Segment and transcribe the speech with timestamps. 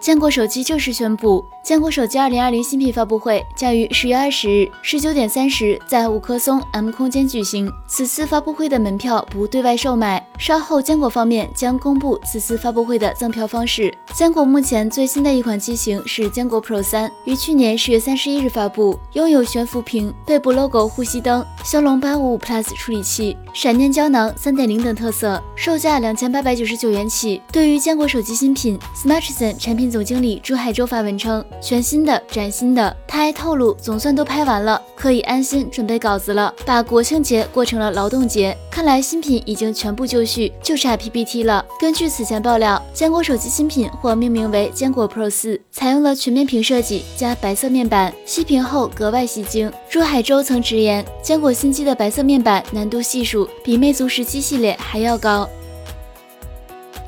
[0.00, 1.44] 坚果手机正式宣布。
[1.62, 7.70] 坚果手机二零二零新品发布会将于十月二十日十九点三十在五棵松 M 空间举行。
[7.86, 13.94] 此次发布会的门票不对外售卖，稍后坚果方面将公布此次发布会的赠票方式。
[14.14, 27.42] 坚果目前最新的一款机型是坚果 Pro 三，于去年十月三十一日发布，拥有悬浮屏、背部 logo、呼吸灯、骁龙八五五 Plus 处理器、闪电胶囊三点零等特色，售价两千八百九十九元起。
[27.52, 31.44] 对于坚果手机新品，Smartisan 产品总经理朱海洲发文称。
[31.60, 38.56] 全新的、崭新的，他还透露，总算都拍完了，可以安心准备稿子了，把国庆节过成了劳动节。
[38.70, 41.64] 看来新品已经全部就绪，就差 PPT 了。
[41.80, 49.70] 根据此前爆料，坚果手机新品或命名为坚果 Pro 四，采用了全面屏设计加白色面板，熄屏后格外吸睛。
[49.88, 55.48] 朱海洲曾直言，坚果新机的白色面板难度系数比魅族十七系列还要高。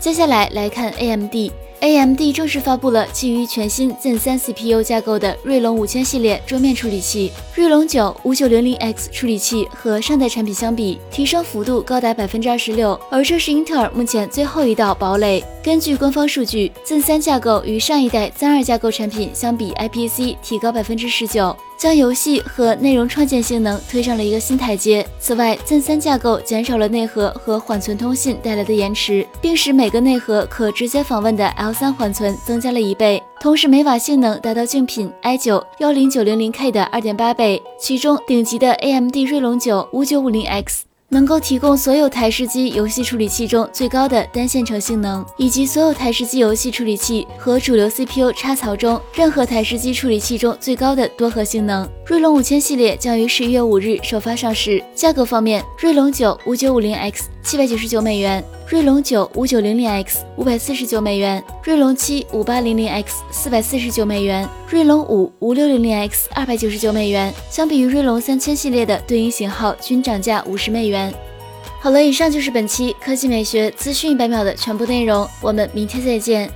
[0.00, 1.52] 接下来来看 AMD。
[1.82, 7.32] AMD 正式发布了基于全新 Zen 三 CPU 架构的锐龙五千系列桌面处理器。
[7.56, 15.42] 锐龙九五九零零 X 处理器和上代产品相比，提升幅度高达百分之二十六，而这是英特尔目前最后一道堡垒。
[15.64, 21.56] 根据官方数据，Zen 三架构与上一代 Zen 二架构产品相比，IPC 提高百分之十九。
[21.78, 25.06] 将游戏和内容创建性能推上了一个新台阶。
[25.20, 37.62] 此外，Zen 三架构减少了内核和缓存通信带来的延迟，并使每个内核可直接访问的 L 三缓存增加了一倍，同时每瓦性能达到竞品 i 九幺零九零零 K 的二点八倍。
[37.78, 40.84] 其中，顶级的 AMD 锐龙九五九五零 X。
[41.12, 51.86] 能够提供所有台式机游戏处理器中最高的单线程性能，以及所有台式机游戏处理器和主流 CPU 插槽中任何台式机处理器中最高的多核性能。
[52.06, 54.82] 锐龙五千系列将于十一月五日首发上市。
[54.94, 57.28] 价格方面，锐龙九五九五零 X。
[57.42, 67.34] 七百九十九美元，锐龙九五九零零 X 五百四十九美元，锐龙七五八零零 X 四百四十九美元，锐龙五五六零零 X 二百九十九美元。
[67.50, 71.12] 相比于锐龙三千系列的对应型号均涨价五十美元。
[71.80, 76.48] 好了，以上就是本期科技美学资讯一百秒的全部内容，我们明天再见。